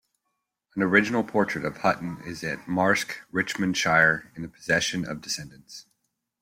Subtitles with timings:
[0.75, 5.85] An original portrait of Hutton is at Marske, Richmondshire, in the possession of descendants.